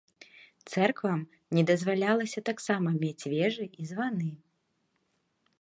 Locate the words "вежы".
3.37-3.65